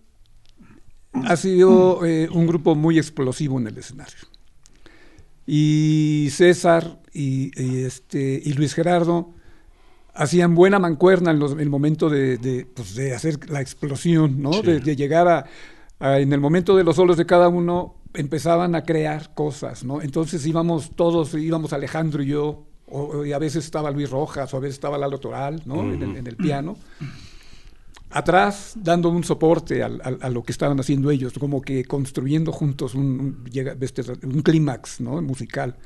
ha 1.12 1.36
sido 1.36 2.04
eh, 2.04 2.28
un 2.30 2.46
grupo 2.46 2.74
muy 2.74 2.98
explosivo 2.98 3.58
en 3.58 3.66
el 3.68 3.78
escenario. 3.78 4.28
Y 5.46 6.28
César 6.30 7.00
y, 7.12 7.50
y, 7.60 7.84
este, 7.84 8.40
y 8.44 8.52
Luis 8.52 8.74
Gerardo 8.74 9.34
hacían 10.16 10.54
buena 10.54 10.78
mancuerna 10.78 11.30
en, 11.30 11.38
los, 11.38 11.52
el 11.52 11.70
momento 11.70 12.08
de, 12.08 12.38
de, 12.38 12.66
pues 12.74 12.94
de, 12.94 13.14
hacer 13.14 13.50
la 13.50 13.60
explosión, 13.60 14.42
¿no? 14.42 14.52
Sí. 14.54 14.62
De, 14.62 14.80
de, 14.80 14.96
llegar 14.96 15.28
a, 15.28 15.44
a, 16.00 16.18
en 16.18 16.32
el 16.32 16.40
momento 16.40 16.76
de 16.76 16.84
los 16.84 16.96
solos 16.96 17.16
de 17.16 17.26
cada 17.26 17.48
uno, 17.48 17.96
empezaban 18.14 18.74
a 18.74 18.82
crear 18.82 19.34
cosas, 19.34 19.84
¿no? 19.84 20.00
Entonces 20.00 20.44
íbamos 20.46 20.90
todos, 20.96 21.34
íbamos 21.34 21.72
Alejandro 21.72 22.22
y 22.22 22.26
yo, 22.26 22.64
o, 22.88 23.24
y 23.24 23.32
a 23.32 23.38
veces 23.38 23.64
estaba 23.64 23.90
Luis 23.90 24.10
Rojas, 24.10 24.52
o 24.52 24.56
a 24.56 24.60
veces 24.60 24.76
estaba 24.76 24.98
Lalo 24.98 25.18
Toral, 25.18 25.62
¿no? 25.66 25.74
Uh 25.74 25.82
-huh. 25.82 25.94
en, 25.94 26.02
el, 26.02 26.16
en, 26.16 26.26
el, 26.26 26.36
piano. 26.36 26.76
Atrás, 28.10 28.74
dando 28.76 29.08
un 29.08 29.24
soporte 29.24 29.82
a, 29.82 29.86
a, 29.86 30.26
a, 30.26 30.30
lo 30.30 30.42
que 30.42 30.52
estaban 30.52 30.78
haciendo 30.78 31.10
ellos, 31.10 31.32
como 31.38 31.60
que 31.60 31.84
construyendo 31.84 32.52
juntos 32.52 32.94
un, 32.94 33.04
un, 33.44 33.78
este, 33.80 34.02
un 34.24 34.42
clímax 34.42 35.00
¿no? 35.00 35.20
musical. 35.20 35.76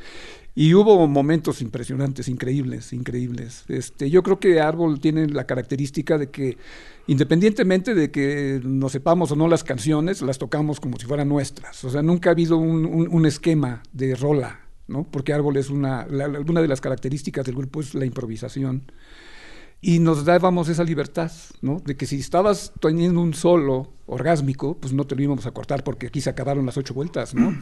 Y 0.55 0.75
hubo 0.75 1.07
momentos 1.07 1.63
impresionantes, 1.63 2.29
increíbles, 2.29 2.93
increíbles. 2.93 3.65
Este, 3.69 4.11
yo 4.11 4.23
creo 4.23 4.41
que 4.41 4.61
Árbol 4.61 5.01
tiene 5.01 5.29
la 5.29 5.45
característica 5.47 6.19
de 6.19 6.31
que, 6.31 6.59
independientemente 7.07 7.95
de 7.95 8.11
que 8.11 8.61
nos 8.63 8.93
sepamos 8.93 9.31
o 9.31 9.37
no 9.37 9.47
las 9.47 9.63
canciones, 9.63 10.23
las 10.23 10.39
tocamos 10.39 10.81
como 10.81 10.99
si 10.99 11.07
fueran 11.07 11.29
nuestras. 11.29 11.85
O 11.85 11.91
sea, 11.91 12.03
nunca 12.03 12.31
ha 12.31 12.33
habido 12.33 12.57
un, 12.57 12.85
un, 12.85 13.27
esquema 13.27 13.83
de 13.93 14.17
rola, 14.17 14.61
¿no? 14.89 15.05
Porque 15.05 15.33
Árbol 15.33 15.57
es 15.57 15.71
una, 15.71 16.07
la, 16.09 16.29
una 16.29 16.61
de 16.61 16.69
las 16.69 16.81
características 16.81 17.47
del 17.47 17.55
grupo 17.55 17.81
es 17.81 17.95
la 17.95 18.05
improvisación. 18.05 18.83
Y 19.83 19.99
nos 19.99 20.25
dábamos 20.25 20.69
esa 20.69 20.85
libertad, 20.85 21.33
¿no? 21.63 21.81
De 21.81 21.97
que 21.97 22.07
si 22.07 22.19
estabas 22.19 22.73
teniendo 22.81 23.21
un 23.21 23.33
solo 23.33 23.93
orgásmico, 24.07 24.77
pues 24.77 24.93
no 24.93 25.07
te 25.07 25.17
lo 25.17 25.23
íbamos 25.23 25.47
a 25.47 25.53
cortar 25.53 25.85
porque 25.85 26.09
aquí 26.09 26.21
se 26.21 26.29
acabaron 26.29 26.67
las 26.67 26.77
ocho 26.77 26.93
vueltas, 26.93 27.35
¿no? 27.35 27.57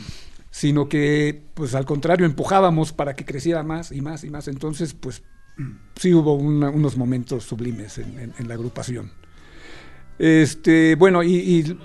Sino 0.50 0.88
que, 0.88 1.42
pues 1.54 1.74
al 1.74 1.84
contrario, 1.84 2.24
empujábamos 2.24 2.92
para 2.94 3.14
que 3.14 3.26
creciera 3.26 3.62
más 3.62 3.92
y 3.92 4.00
más 4.00 4.24
y 4.24 4.30
más. 4.30 4.48
Entonces, 4.48 4.94
pues 4.94 5.22
sí 5.96 6.14
hubo 6.14 6.34
una, 6.34 6.70
unos 6.70 6.96
momentos 6.96 7.44
sublimes 7.44 7.98
en, 7.98 8.18
en, 8.18 8.32
en, 8.38 8.48
la 8.48 8.54
agrupación. 8.54 9.10
Este, 10.18 10.94
bueno, 10.94 11.22
y, 11.22 11.34
y 11.34 11.78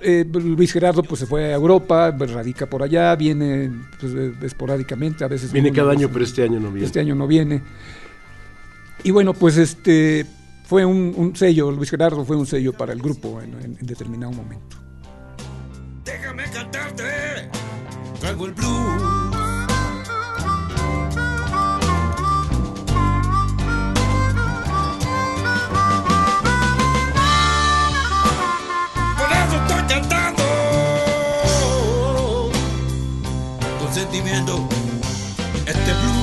eh, 0.00 0.24
Luis 0.32 0.72
Gerardo 0.72 1.02
pues 1.02 1.20
se 1.20 1.26
fue 1.26 1.52
a 1.52 1.54
Europa, 1.54 2.10
radica 2.10 2.66
por 2.66 2.82
allá, 2.82 3.14
viene 3.14 3.70
pues, 4.00 4.12
esporádicamente, 4.42 5.24
a 5.24 5.28
veces... 5.28 5.52
Viene 5.52 5.72
cada 5.72 5.92
año, 5.92 6.08
pero 6.12 6.24
este 6.24 6.42
año 6.42 6.58
no 6.58 6.70
viene. 6.70 6.86
Este 6.86 7.00
año 7.00 7.14
no 7.14 7.26
viene. 7.26 7.62
Y 9.04 9.10
bueno, 9.10 9.34
pues 9.34 9.56
este 9.56 10.26
fue 10.64 10.84
un, 10.84 11.12
un, 11.16 11.36
sello, 11.36 11.70
Luis 11.70 11.90
Gerardo 11.90 12.24
fue 12.24 12.36
un 12.36 12.46
sello 12.46 12.72
para 12.72 12.92
el 12.92 13.00
grupo 13.00 13.40
en, 13.40 13.52
en, 13.54 13.76
en 13.80 13.86
determinado 13.86 14.32
momento. 14.32 14.76
Déjame 16.04 16.44
cantarte, 16.50 17.50
traigo 18.20 18.46
el 18.46 18.52
blues. 18.52 19.22
Cantando 29.88 30.42
con 33.78 33.92
sentimiento 33.92 34.66
este 35.66 35.92
blues. 35.92 36.21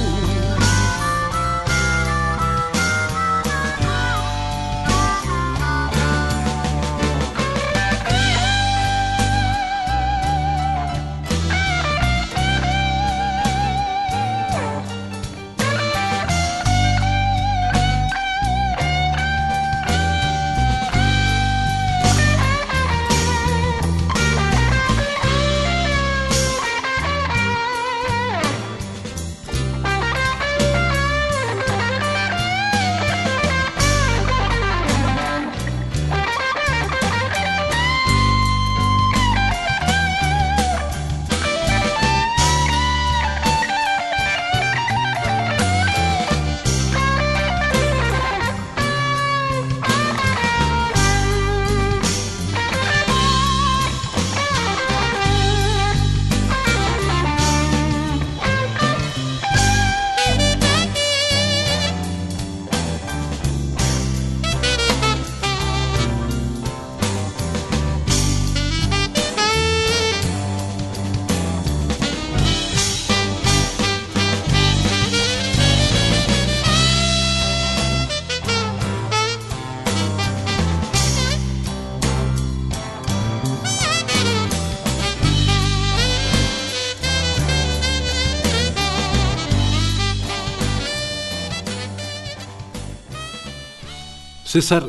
César, 94.50 94.88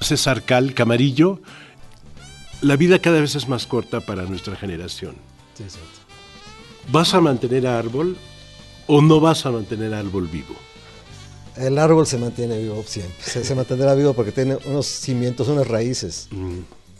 César 0.00 0.42
Cal 0.42 0.72
Camarillo, 0.74 1.40
la 2.62 2.76
vida 2.76 2.98
cada 3.00 3.20
vez 3.20 3.34
es 3.34 3.48
más 3.48 3.66
corta 3.66 4.00
para 4.00 4.22
nuestra 4.24 4.56
generación. 4.56 5.16
Sí. 5.54 5.64
¿Vas 6.92 7.14
a 7.14 7.20
mantener 7.20 7.66
a 7.66 7.78
árbol 7.78 8.16
o 8.86 9.02
no 9.02 9.20
vas 9.20 9.46
a 9.46 9.50
mantener 9.50 9.94
a 9.94 9.98
árbol 9.98 10.28
vivo? 10.28 10.54
El 11.56 11.78
árbol 11.78 12.06
se 12.06 12.18
mantiene 12.18 12.58
vivo 12.58 12.84
siempre. 12.86 13.16
Se, 13.24 13.44
se 13.44 13.54
mantendrá 13.54 13.94
vivo 13.94 14.12
porque 14.14 14.32
tiene 14.32 14.58
unos 14.66 14.86
cimientos, 14.86 15.48
unas 15.48 15.66
raíces 15.68 16.28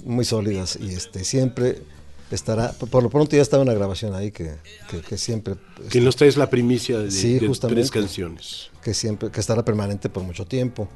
muy 0.04 0.24
sólidas 0.24 0.78
y 0.80 0.88
este 0.94 1.24
siempre 1.24 1.82
estará. 2.30 2.72
Por 2.72 3.02
lo 3.02 3.10
pronto 3.10 3.34
ya 3.36 3.42
estaba 3.42 3.62
una 3.62 3.74
grabación 3.74 4.14
ahí 4.14 4.30
que, 4.30 4.54
que, 4.88 5.00
que 5.00 5.18
siempre. 5.18 5.56
Que 5.90 6.00
nos 6.00 6.16
traes 6.16 6.36
la 6.36 6.48
primicia 6.50 6.98
de, 6.98 7.10
Sí, 7.10 7.38
de 7.38 7.46
justamente. 7.48 7.82
tres 7.82 7.90
canciones. 7.90 8.70
que 8.82 8.94
siempre 8.94 9.30
que 9.30 9.40
estará 9.40 9.64
permanente 9.64 10.08
por 10.08 10.22
mucho 10.22 10.44
tiempo. 10.46 10.88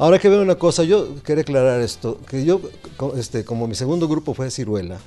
Ahora 0.00 0.18
que 0.18 0.30
veo 0.30 0.40
una 0.40 0.54
cosa, 0.54 0.82
yo 0.82 1.22
quería 1.22 1.42
aclarar 1.42 1.82
esto, 1.82 2.18
que 2.26 2.42
yo 2.42 2.58
este 3.18 3.44
como 3.44 3.66
mi 3.66 3.74
segundo 3.74 4.08
grupo 4.08 4.32
fue 4.32 4.50
Ciruela, 4.50 4.98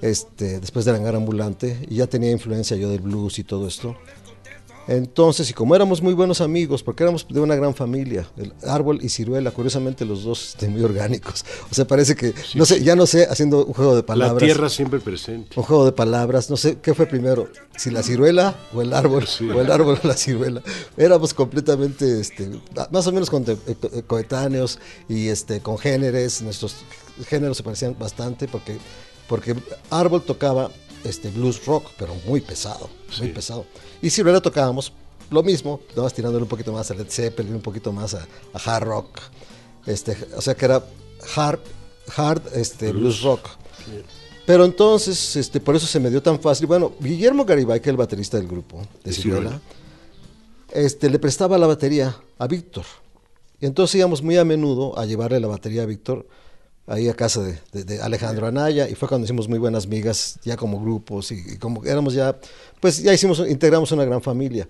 este 0.00 0.60
después 0.60 0.84
del 0.84 0.94
hangar 0.94 1.16
ambulante 1.16 1.84
y 1.90 1.96
ya 1.96 2.06
tenía 2.06 2.30
influencia 2.30 2.76
yo 2.76 2.90
del 2.90 3.00
blues 3.00 3.40
y 3.40 3.42
todo 3.42 3.66
esto. 3.66 3.96
Entonces, 4.88 5.48
y 5.48 5.52
como 5.52 5.74
éramos 5.76 6.02
muy 6.02 6.12
buenos 6.12 6.40
amigos, 6.40 6.82
porque 6.82 7.04
éramos 7.04 7.26
de 7.28 7.38
una 7.40 7.54
gran 7.54 7.74
familia, 7.74 8.26
el 8.36 8.52
árbol 8.68 8.98
y 9.02 9.08
ciruela, 9.08 9.50
curiosamente 9.52 10.04
los 10.04 10.24
dos 10.24 10.50
este, 10.50 10.68
muy 10.68 10.82
orgánicos. 10.82 11.44
O 11.70 11.74
sea, 11.74 11.86
parece 11.86 12.14
que, 12.16 12.34
no 12.54 12.66
sé, 12.66 12.82
ya 12.82 12.94
no 12.96 13.06
sé, 13.06 13.24
haciendo 13.30 13.64
un 13.64 13.72
juego 13.72 13.96
de 13.96 14.02
palabras. 14.02 14.42
La 14.42 14.46
tierra 14.46 14.68
siempre 14.68 15.00
presente. 15.00 15.58
Un 15.58 15.62
juego 15.64 15.84
de 15.86 15.92
palabras, 15.92 16.50
no 16.50 16.56
sé 16.56 16.78
qué 16.82 16.92
fue 16.94 17.06
primero, 17.06 17.48
si 17.76 17.90
la 17.90 18.02
ciruela 18.02 18.54
o 18.74 18.82
el 18.82 18.92
árbol, 18.92 19.26
Sí. 19.26 19.48
o 19.48 19.60
el 19.60 19.70
árbol 19.70 19.98
o 20.02 20.06
la 20.06 20.16
ciruela. 20.16 20.62
Éramos 20.96 21.32
completamente, 21.32 22.20
este, 22.20 22.50
más 22.90 23.06
o 23.06 23.12
menos 23.12 23.30
eh, 23.32 24.02
coetáneos 24.06 24.78
y 25.08 25.28
este, 25.28 25.60
congéneres, 25.60 26.42
nuestros 26.42 26.76
géneros 27.26 27.56
se 27.56 27.62
parecían 27.62 27.96
bastante 27.98 28.48
porque, 28.48 28.76
porque 29.28 29.54
árbol 29.90 30.22
tocaba 30.22 30.70
este, 31.04 31.30
blues 31.30 31.64
rock, 31.64 31.86
pero 31.98 32.14
muy 32.26 32.40
pesado, 32.40 32.90
muy 33.18 33.28
Sí. 33.28 33.32
pesado. 33.32 33.64
Y 34.02 34.10
ciruela 34.10 34.40
tocábamos 34.40 34.92
lo 35.30 35.42
mismo, 35.42 35.80
nada 35.90 36.02
más 36.02 36.12
tirándole 36.12 36.42
un 36.42 36.48
poquito 36.48 36.72
más 36.72 36.90
a 36.90 36.94
Led 36.94 37.08
Zeppelin, 37.08 37.54
un 37.54 37.62
poquito 37.62 37.92
más 37.92 38.14
a, 38.14 38.26
a 38.52 38.58
hard 38.58 38.84
rock, 38.84 39.20
este, 39.86 40.16
o 40.36 40.40
sea 40.40 40.54
que 40.54 40.64
era 40.66 40.84
hard, 41.36 41.60
hard 42.14 42.42
este, 42.54 42.92
blues 42.92 43.22
rock. 43.22 43.48
Pero 44.44 44.64
entonces, 44.64 45.36
este, 45.36 45.60
por 45.60 45.76
eso 45.76 45.86
se 45.86 46.00
me 46.00 46.10
dio 46.10 46.20
tan 46.22 46.40
fácil. 46.40 46.66
Bueno, 46.66 46.92
Guillermo 47.00 47.44
Garibay, 47.44 47.80
que 47.80 47.88
es 47.88 47.92
el 47.92 47.96
baterista 47.96 48.36
del 48.36 48.48
grupo 48.48 48.82
de 49.04 49.12
Ciruela. 49.12 49.60
este, 50.72 51.08
le 51.08 51.18
prestaba 51.18 51.56
la 51.58 51.66
batería 51.66 52.16
a 52.38 52.46
Víctor. 52.48 52.84
Y 53.60 53.66
entonces 53.66 53.94
íbamos 53.94 54.22
muy 54.22 54.36
a 54.36 54.44
menudo 54.44 54.98
a 54.98 55.06
llevarle 55.06 55.38
la 55.38 55.46
batería 55.46 55.84
a 55.84 55.86
Víctor 55.86 56.26
ahí 56.86 57.08
a 57.08 57.14
casa 57.14 57.42
de, 57.42 57.58
de- 57.72 57.84
de 57.84 58.00
Alejandro 58.02 58.46
Anaya 58.46 58.88
y 58.88 58.94
fue 58.94 59.08
cuando 59.08 59.24
hicimos 59.24 59.48
muy 59.48 59.58
buenas 59.58 59.86
migas 59.86 60.38
ya 60.44 60.56
como 60.56 60.80
grupos 60.80 61.30
y, 61.32 61.42
y 61.54 61.56
como 61.58 61.84
éramos 61.84 62.14
ya, 62.14 62.38
pues 62.80 63.02
ya 63.02 63.12
hicimos, 63.14 63.38
integramos 63.48 63.92
una 63.92 64.04
gran 64.04 64.20
familia. 64.22 64.68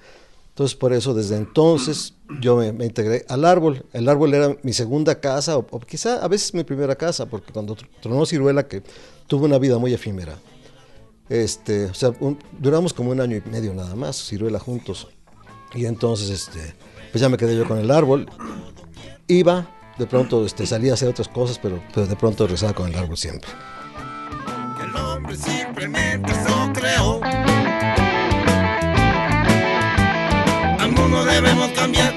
Entonces 0.50 0.76
por 0.76 0.92
eso 0.92 1.14
desde 1.14 1.36
entonces 1.36 2.12
yo 2.40 2.56
me, 2.56 2.72
me 2.72 2.84
integré 2.84 3.24
al 3.28 3.44
árbol. 3.46 3.86
El 3.94 4.06
árbol 4.08 4.34
era 4.34 4.54
mi 4.62 4.74
segunda 4.74 5.18
casa 5.18 5.56
o, 5.56 5.66
o 5.70 5.80
quizá 5.80 6.22
a 6.22 6.28
veces 6.28 6.52
mi 6.52 6.62
primera 6.62 6.94
casa 6.94 7.24
porque 7.26 7.52
cuando 7.52 7.74
tr- 7.74 7.88
tronó 8.02 8.26
Ciruela 8.26 8.68
que 8.68 8.82
tuvo 9.26 9.46
una 9.46 9.56
vida 9.58 9.78
muy 9.78 9.94
efímera. 9.94 10.38
Este, 11.30 11.86
o 11.86 11.94
sea, 11.94 12.12
un- 12.20 12.38
duramos 12.58 12.92
como 12.92 13.10
un 13.10 13.20
año 13.20 13.36
y 13.38 13.48
medio 13.50 13.72
nada 13.72 13.94
más, 13.96 14.22
Ciruela 14.28 14.58
juntos. 14.58 15.08
Y 15.74 15.86
entonces, 15.86 16.28
este, 16.28 16.74
pues 17.12 17.22
ya 17.22 17.30
me 17.30 17.38
quedé 17.38 17.56
yo 17.56 17.66
con 17.66 17.78
el 17.78 17.90
árbol. 17.90 18.28
Iba, 19.26 19.70
de 19.98 20.06
pronto 20.06 20.44
este, 20.46 20.66
salía 20.66 20.92
a 20.92 20.94
hacer 20.94 21.08
otras 21.08 21.28
cosas, 21.28 21.58
pero, 21.58 21.82
pero 21.94 22.06
de 22.06 22.16
pronto 22.16 22.44
regresaba 22.44 22.72
con 22.72 22.88
el 22.88 22.96
árbol 22.96 23.16
siempre. 23.16 23.50
el 24.82 24.96
hombre 24.96 25.36
simplemente 25.36 26.32
se 26.34 26.80
creó. 26.80 27.20
Al 30.78 30.90
debemos 31.24 31.70
cambiar, 31.72 32.14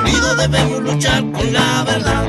unidos 0.00 0.36
debemos 0.38 0.80
luchar 0.80 1.22
con 1.32 1.52
la 1.52 1.84
verdad. 1.84 2.24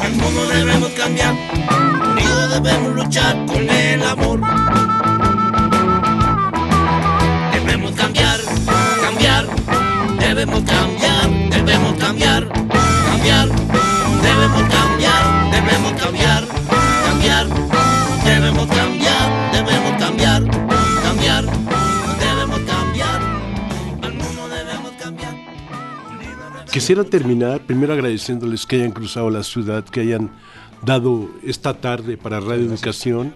Al 0.00 0.12
mundo 0.12 0.46
debemos 0.48 0.88
cambiar, 0.90 1.34
unidos 2.12 2.50
debemos 2.50 2.94
luchar 2.94 3.46
con 3.46 3.68
el 3.68 4.02
amor. 4.02 4.40
Debemos 7.52 7.92
cambiar, 7.92 8.40
cambiar, 9.02 9.46
debemos 10.18 10.62
cambiar, 10.62 10.87
Quisiera 26.88 27.04
terminar 27.04 27.60
primero 27.66 27.92
agradeciéndoles 27.92 28.64
que 28.64 28.76
hayan 28.76 28.92
cruzado 28.92 29.28
la 29.28 29.42
ciudad, 29.42 29.84
que 29.84 30.00
hayan 30.00 30.30
dado 30.80 31.28
esta 31.44 31.74
tarde 31.74 32.16
para 32.16 32.40
Radio 32.40 32.64
Educación, 32.64 33.34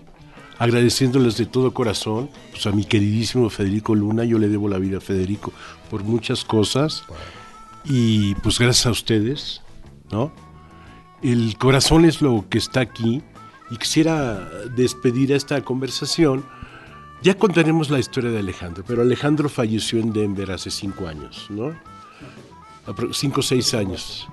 agradeciéndoles 0.59 1.37
de 1.37 1.45
todo 1.45 1.75
corazón 1.75 2.31
pues, 2.51 2.67
a 2.67 2.73
mi 2.73 2.87
queridísimo 2.87 3.51
Federico 3.51 3.95
Luna, 3.95 4.25
yo 4.25 4.39
le 4.39 4.49
debo 4.49 4.71
la 4.71 4.79
vida 4.79 4.97
a 4.97 5.01
Federico 5.03 5.53
por 5.91 6.03
muchas 6.03 6.47
cosas 6.47 7.05
y 7.85 8.35
pues 8.37 8.59
gracias 8.59 8.87
a 8.87 8.91
ustedes, 8.91 9.61
¿no? 10.11 10.33
El 11.23 11.59
corazón 11.59 12.07
es 12.07 12.23
lo 12.23 12.47
que 12.49 12.57
está 12.57 12.81
aquí 12.81 13.21
y 13.71 13.77
quisiera 13.77 14.49
despedir 14.75 15.31
esta 15.31 15.61
conversación. 15.61 16.43
Ya 17.23 17.35
contaremos 17.35 17.91
la 17.91 17.99
historia 17.99 18.31
de 18.31 18.39
Alejandro, 18.39 18.83
pero 18.89 19.03
Alejandro 19.03 19.51
falleció 19.51 19.99
en 19.99 20.15
Denver 20.15 20.53
hace 20.53 20.71
cinco 20.71 21.07
años, 21.07 21.49
¿no? 21.51 21.92
Apro- 22.87 23.13
cinco 23.13 23.41
o 23.41 23.43
seis 23.43 23.75
años. 23.75 24.29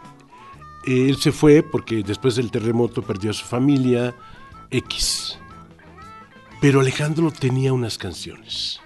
Él 0.86 1.18
se 1.18 1.32
fue 1.32 1.62
porque 1.62 2.04
después 2.04 2.36
del 2.36 2.52
terremoto 2.52 3.02
perdió 3.02 3.32
a 3.32 3.34
su 3.34 3.46
familia, 3.46 4.16
X. 4.72 5.38
Pero 6.62 6.80
Alejandro 6.82 7.32
tenía 7.32 7.74
unas 7.74 7.98
canciones. 7.98 8.80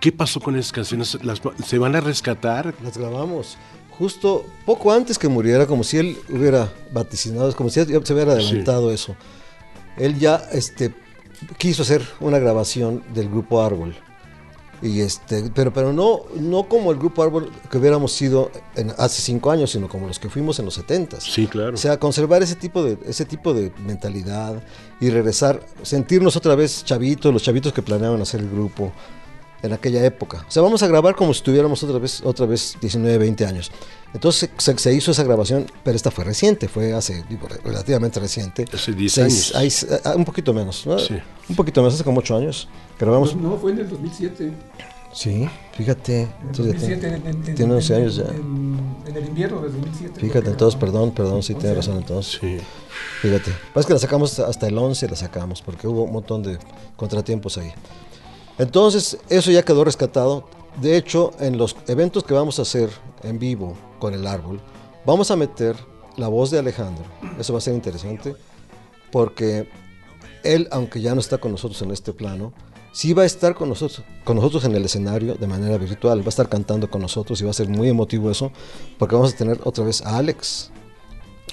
¿Qué 0.00 0.12
pasó 0.12 0.40
con 0.40 0.56
esas 0.56 0.72
canciones? 0.72 1.18
¿Las 1.24 1.40
¿Se 1.64 1.78
van 1.78 1.94
a 1.94 2.00
rescatar? 2.00 2.74
Las 2.82 2.96
grabamos 2.96 3.58
justo 3.90 4.46
poco 4.64 4.92
antes 4.92 5.18
que 5.18 5.28
muriera, 5.28 5.66
como 5.66 5.84
si 5.84 5.98
él 5.98 6.18
hubiera 6.30 6.72
vaticinado, 6.90 7.54
como 7.54 7.68
si 7.68 7.84
se 7.84 8.12
hubiera 8.14 8.32
adelantado 8.32 8.90
eso. 8.92 9.14
Él 9.98 10.18
ya 10.18 10.36
este, 10.52 10.94
quiso 11.58 11.82
hacer 11.82 12.02
una 12.18 12.38
grabación 12.38 13.02
del 13.12 13.28
grupo 13.28 13.62
Árbol. 13.62 13.94
Y 14.82 15.00
este, 15.00 15.50
pero, 15.54 15.72
pero 15.72 15.92
no, 15.92 16.20
no 16.36 16.62
como 16.64 16.90
el 16.90 16.98
grupo 16.98 17.22
Árbol 17.22 17.50
que 17.70 17.76
hubiéramos 17.78 18.12
sido 18.12 18.50
en- 18.76 18.92
hace 18.96 19.20
cinco 19.20 19.50
años, 19.50 19.70
sino 19.72 19.88
como 19.88 20.06
los 20.06 20.18
que 20.18 20.30
fuimos 20.30 20.58
en 20.58 20.64
los 20.64 20.74
setentas. 20.74 21.22
Sí, 21.24 21.46
claro. 21.46 21.74
O 21.74 21.76
sea, 21.76 21.98
conservar 21.98 22.42
ese 22.42 22.54
tipo 22.56 22.82
de, 22.82 22.96
ese 23.06 23.26
tipo 23.26 23.52
de 23.52 23.72
mentalidad 23.84 24.62
y 24.98 25.10
regresar, 25.10 25.60
sentirnos 25.82 26.34
otra 26.36 26.54
vez 26.54 26.82
chavitos, 26.84 27.32
los 27.32 27.42
chavitos 27.42 27.72
que 27.74 27.82
planeaban 27.82 28.22
hacer 28.22 28.40
el 28.40 28.48
grupo 28.50 28.90
en 29.62 29.72
aquella 29.72 30.04
época. 30.04 30.44
O 30.48 30.50
sea, 30.50 30.62
vamos 30.62 30.82
a 30.82 30.86
grabar 30.86 31.14
como 31.14 31.34
si 31.34 31.42
tuviéramos 31.42 31.82
otra 31.82 31.98
vez, 31.98 32.22
otra 32.24 32.46
vez 32.46 32.76
19, 32.80 33.18
20 33.18 33.46
años. 33.46 33.70
Entonces 34.12 34.50
se, 34.58 34.76
se 34.78 34.92
hizo 34.94 35.10
esa 35.12 35.22
grabación, 35.22 35.66
pero 35.84 35.94
esta 35.96 36.10
fue 36.10 36.24
reciente, 36.24 36.66
fue 36.68 36.92
hace 36.94 37.22
digo, 37.28 37.46
relativamente 37.64 38.18
reciente. 38.18 38.64
Hace 38.72 38.92
10 38.92 39.12
Seis- 39.12 39.54
años. 39.54 39.84
hay- 39.84 40.00
ah, 40.04 40.14
un 40.16 40.24
poquito 40.24 40.52
menos, 40.52 40.84
¿no? 40.86 40.98
Sí. 40.98 41.14
Un 41.48 41.56
poquito 41.56 41.80
menos, 41.80 41.94
hace 41.94 42.04
como 42.04 42.18
8 42.20 42.36
años. 42.36 42.68
Grabamos. 42.98 43.36
No, 43.36 43.56
fue 43.56 43.72
en 43.72 43.78
el 43.80 43.88
2007. 43.88 44.52
Sí, 45.12 45.48
fíjate. 45.76 46.22
En 46.22 46.28
entonces 46.42 46.66
ya 46.66 46.72
2007, 46.72 47.00
tiene, 47.00 47.16
en, 47.16 47.26
en- 47.26 47.48
en- 47.48 47.54
tiene 47.56 47.74
11 47.74 47.94
en- 47.94 48.00
años 48.02 48.16
ya. 48.16 48.22
En, 48.24 48.78
en 49.06 49.16
el 49.16 49.26
invierno 49.26 49.60
del 49.60 49.72
2007. 49.72 50.20
Fíjate, 50.20 50.50
entonces, 50.50 50.78
perdón, 50.80 51.10
perdón, 51.12 51.42
sí, 51.42 51.52
11 51.52 51.60
tiene 51.60 51.74
razón 51.76 51.96
entonces. 51.98 52.38
Sí. 52.40 52.58
Fíjate, 53.22 53.50
es 53.74 53.86
que 53.86 53.92
la 53.92 53.98
sacamos 53.98 54.38
hasta 54.38 54.66
el 54.68 54.78
11, 54.78 55.08
la 55.08 55.16
sacamos, 55.16 55.62
porque 55.62 55.86
hubo 55.88 56.04
un 56.04 56.12
montón 56.12 56.42
de 56.42 56.58
contratiempos 56.96 57.58
ahí. 57.58 57.72
Entonces, 58.60 59.16
eso 59.28 59.50
ya 59.50 59.62
quedó 59.62 59.84
rescatado. 59.84 60.44
De 60.80 60.96
hecho, 60.96 61.32
en 61.40 61.56
los 61.58 61.74
eventos 61.88 62.22
que 62.24 62.34
vamos 62.34 62.58
a 62.58 62.62
hacer 62.62 62.90
en 63.22 63.38
vivo 63.38 63.74
con 63.98 64.14
el 64.14 64.26
árbol, 64.26 64.60
vamos 65.04 65.30
a 65.30 65.36
meter 65.36 65.76
la 66.16 66.28
voz 66.28 66.50
de 66.50 66.58
Alejandro. 66.58 67.04
Eso 67.38 67.52
va 67.54 67.58
a 67.58 67.62
ser 67.62 67.74
interesante, 67.74 68.36
porque 69.10 69.68
él, 70.44 70.68
aunque 70.70 71.00
ya 71.00 71.14
no 71.14 71.20
está 71.20 71.38
con 71.38 71.52
nosotros 71.52 71.80
en 71.82 71.90
este 71.90 72.12
plano, 72.12 72.52
sí 72.92 73.12
va 73.14 73.22
a 73.22 73.26
estar 73.26 73.54
con 73.54 73.68
nosotros, 73.70 74.02
con 74.24 74.36
nosotros 74.36 74.64
en 74.64 74.74
el 74.76 74.84
escenario 74.84 75.34
de 75.36 75.46
manera 75.46 75.78
virtual. 75.78 76.20
Va 76.20 76.26
a 76.26 76.28
estar 76.28 76.48
cantando 76.48 76.90
con 76.90 77.00
nosotros 77.00 77.40
y 77.40 77.44
va 77.44 77.50
a 77.50 77.54
ser 77.54 77.68
muy 77.68 77.88
emotivo 77.88 78.30
eso, 78.30 78.52
porque 78.98 79.14
vamos 79.16 79.32
a 79.32 79.36
tener 79.36 79.58
otra 79.64 79.84
vez 79.84 80.02
a 80.02 80.18
Alex, 80.18 80.70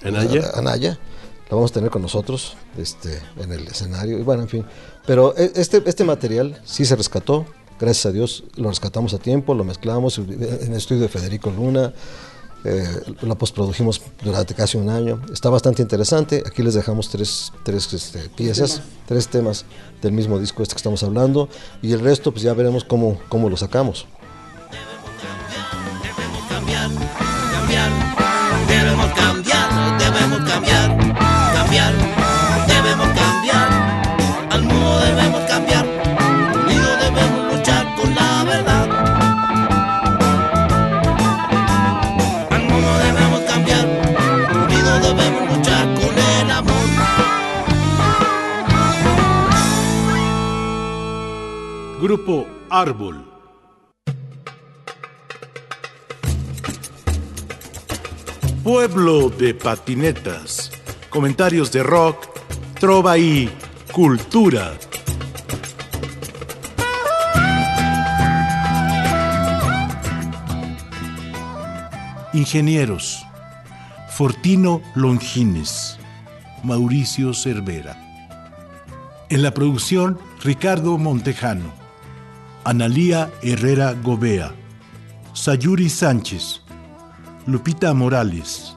Anaya. 0.04 0.42
a- 0.54 0.60
Anaya. 0.60 1.00
La 1.50 1.56
vamos 1.56 1.72
a 1.72 1.74
tener 1.76 1.90
con 1.90 2.02
nosotros 2.02 2.56
este, 2.78 3.22
en 3.38 3.52
el 3.52 3.68
escenario. 3.68 4.20
Y 4.20 4.24
bueno, 4.24 4.44
en 4.44 4.50
fin. 4.50 4.66
Pero 5.06 5.34
e- 5.38 5.52
este, 5.56 5.82
este 5.86 6.04
material 6.04 6.60
sí 6.66 6.84
se 6.86 6.96
rescató. 6.96 7.46
gracias 7.80 8.06
a 8.08 8.12
Dios 8.12 8.44
lo 8.56 8.70
rescatamos 8.70 9.14
a 9.14 9.18
tiempo, 9.20 9.54
lo 9.54 9.64
mezclamos 9.64 10.18
en 10.18 10.32
el 10.34 10.74
estudio 10.74 11.04
de 11.04 11.08
Federico 11.10 11.50
Luna, 11.52 11.94
eh, 12.64 12.86
la 13.22 13.36
postprodujimos 13.36 14.02
durante 14.24 14.54
casi 14.56 14.78
un 14.78 14.90
año. 14.90 15.22
Está 15.32 15.50
bastante 15.50 15.82
interesante. 15.82 16.44
Aquí 16.46 16.64
les 16.64 16.74
dejamos 16.74 17.08
tres, 17.10 17.54
tres 17.64 17.94
este, 17.94 18.28
piezas, 18.30 18.82
tres 19.08 19.28
temas 19.30 19.64
del 20.02 20.12
mismo 20.12 20.40
disco 20.40 20.64
este 20.64 20.74
que 20.74 20.80
estamos 20.80 21.02
hablando. 21.04 21.48
Y 21.82 21.94
el 21.94 22.02
resto, 22.02 22.32
pues 22.32 22.44
ya 22.44 22.54
veremos 22.54 22.84
cómo, 22.84 23.20
cómo 23.30 23.50
lo 23.50 23.56
sacamos. 23.56 24.06
Debemos 26.02 26.44
cambiar, 26.50 26.90
cambiar, 27.52 27.92
debemos 28.68 29.14
cambiar, 29.14 29.98
debemos 30.00 30.50
cambiar, 30.52 30.97
debemos 31.70 33.08
cambiar, 33.10 33.70
al 34.52 34.64
mundo 34.64 35.00
debemos 35.00 35.42
cambiar, 35.42 35.86
unidos 36.64 37.00
debemos 37.02 37.54
luchar 37.54 37.96
con 37.96 38.16
la 38.16 38.44
verdad. 38.46 38.90
Al 42.52 42.64
mundo 42.64 42.98
debemos 43.00 43.42
cambiar, 43.42 43.86
unidos 44.64 45.02
debemos 45.02 45.58
luchar 45.58 45.86
con 45.96 46.18
el 46.18 46.52
amor. 46.52 46.88
Grupo 52.02 52.48
Árbol. 52.70 53.26
Pueblo 58.64 59.30
de 59.30 59.54
patinetas. 59.54 60.72
Comentarios 61.18 61.72
de 61.72 61.82
rock, 61.82 62.28
trova 62.80 63.18
y 63.18 63.50
cultura. 63.92 64.78
Ingenieros. 72.34 73.26
Fortino 74.12 74.84
Longines. 74.94 75.98
Mauricio 76.62 77.34
Cervera. 77.34 77.98
En 79.32 79.42
la 79.42 79.56
producción, 79.56 80.20
Ricardo 80.44 81.00
Montejano. 81.00 81.74
Analía 82.64 83.32
Herrera 83.42 83.94
Gobea. 83.94 84.54
Sayuri 85.34 85.90
Sánchez. 85.90 86.62
Lupita 87.48 87.96
Morales. 87.96 88.77